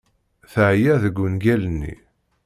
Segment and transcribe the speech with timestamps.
[0.51, 1.95] Teεya deg ungal-nni.